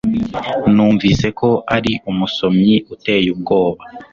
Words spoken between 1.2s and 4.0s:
ko ari umusomyi uteye ubwoba.